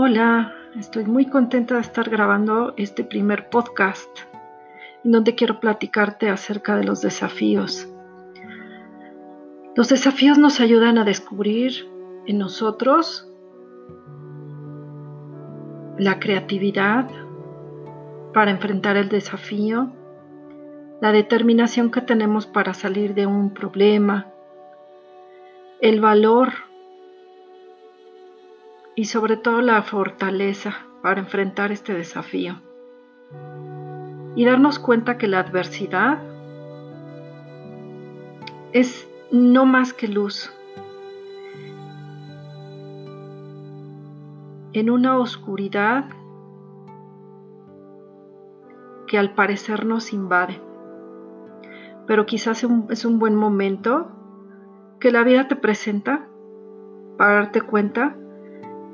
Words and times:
Hola, 0.00 0.54
estoy 0.76 1.06
muy 1.06 1.26
contenta 1.26 1.74
de 1.74 1.80
estar 1.80 2.08
grabando 2.08 2.72
este 2.76 3.02
primer 3.02 3.50
podcast 3.50 4.08
en 5.02 5.10
donde 5.10 5.34
quiero 5.34 5.58
platicarte 5.58 6.30
acerca 6.30 6.76
de 6.76 6.84
los 6.84 7.00
desafíos. 7.00 7.92
Los 9.74 9.88
desafíos 9.88 10.38
nos 10.38 10.60
ayudan 10.60 10.98
a 10.98 11.04
descubrir 11.04 11.72
en 12.26 12.38
nosotros 12.38 13.28
la 15.98 16.20
creatividad 16.20 17.10
para 18.32 18.52
enfrentar 18.52 18.96
el 18.96 19.08
desafío, 19.08 19.90
la 21.00 21.10
determinación 21.10 21.90
que 21.90 22.02
tenemos 22.02 22.46
para 22.46 22.72
salir 22.72 23.14
de 23.14 23.26
un 23.26 23.52
problema, 23.52 24.28
el 25.80 26.00
valor 26.00 26.67
y 28.98 29.04
sobre 29.04 29.36
todo 29.36 29.60
la 29.60 29.80
fortaleza 29.82 30.74
para 31.04 31.20
enfrentar 31.20 31.70
este 31.70 31.94
desafío. 31.94 32.60
Y 34.34 34.44
darnos 34.44 34.80
cuenta 34.80 35.18
que 35.18 35.28
la 35.28 35.38
adversidad 35.38 36.18
es 38.72 39.08
no 39.30 39.66
más 39.66 39.92
que 39.92 40.08
luz. 40.08 40.52
En 44.72 44.90
una 44.90 45.16
oscuridad 45.18 46.06
que 49.06 49.16
al 49.16 49.32
parecer 49.36 49.86
nos 49.86 50.12
invade. 50.12 50.60
Pero 52.08 52.26
quizás 52.26 52.66
es 52.90 53.04
un 53.04 53.18
buen 53.20 53.36
momento 53.36 54.10
que 54.98 55.12
la 55.12 55.22
vida 55.22 55.46
te 55.46 55.54
presenta 55.54 56.26
para 57.16 57.34
darte 57.34 57.60
cuenta 57.60 58.16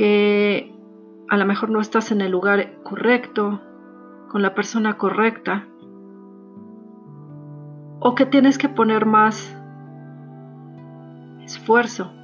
que 0.00 0.74
a 1.28 1.36
lo 1.36 1.44
mejor 1.44 1.68
no 1.68 1.78
estás 1.78 2.10
en 2.10 2.22
el 2.22 2.30
lugar 2.30 2.80
correcto, 2.84 3.60
con 4.30 4.40
la 4.40 4.54
persona 4.54 4.96
correcta, 4.96 5.66
o 7.98 8.14
que 8.14 8.24
tienes 8.24 8.56
que 8.56 8.70
poner 8.70 9.04
más 9.04 9.54
esfuerzo 11.44 12.14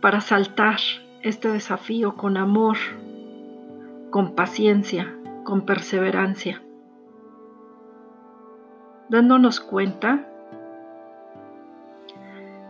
para 0.00 0.20
saltar 0.20 0.78
este 1.22 1.46
desafío 1.48 2.16
con 2.16 2.36
amor, 2.38 2.76
con 4.10 4.34
paciencia, 4.34 5.16
con 5.44 5.64
perseverancia, 5.64 6.60
dándonos 9.08 9.60
cuenta 9.60 10.28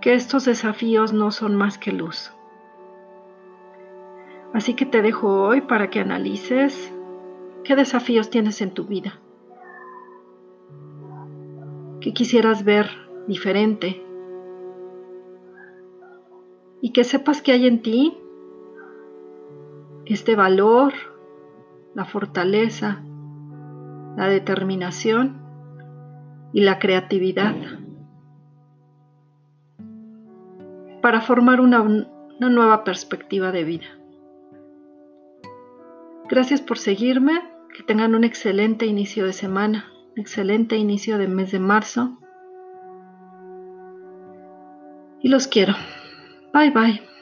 que 0.03 0.13
estos 0.13 0.45
desafíos 0.45 1.15
no 1.15 1.31
son 1.31 1.57
más 1.57 1.79
que 1.79 1.93
luz. 1.93 2.36
Así 4.53 4.75
que 4.75 4.87
te 4.87 5.03
dejo 5.03 5.43
hoy 5.43 5.61
para 5.61 5.91
que 5.91 6.01
analices 6.01 6.93
qué 7.65 7.77
desafíos 7.77 8.31
tienes 8.31 8.61
en 8.63 8.73
tu 8.73 8.85
vida, 8.85 9.21
qué 12.01 12.13
quisieras 12.13 12.65
ver 12.65 12.89
diferente 13.27 14.03
y 16.81 16.93
que 16.93 17.05
sepas 17.05 17.43
que 17.43 17.53
hay 17.53 17.67
en 17.67 17.83
ti 17.83 18.17
este 20.05 20.37
valor, 20.37 20.93
la 21.95 22.05
fortaleza, 22.05 23.03
la 24.17 24.29
determinación 24.29 25.43
y 26.53 26.61
la 26.61 26.79
creatividad 26.79 27.55
para 31.03 31.21
formar 31.21 31.61
una, 31.61 31.83
una 31.83 32.49
nueva 32.49 32.85
perspectiva 32.85 33.53
de 33.53 33.65
vida. 33.65 33.96
Gracias 36.29 36.61
por 36.61 36.79
seguirme, 36.79 37.41
que 37.77 37.83
tengan 37.83 38.15
un 38.15 38.25
excelente 38.25 38.87
inicio 38.87 39.27
de 39.27 39.33
semana, 39.33 39.93
excelente 40.17 40.77
inicio 40.77 41.19
de 41.19 41.29
mes 41.29 41.53
de 41.53 41.61
marzo. 41.61 42.19
Y 45.23 45.29
los 45.29 45.47
quiero. 45.47 45.75
Bye 46.53 46.71
bye. 46.71 47.16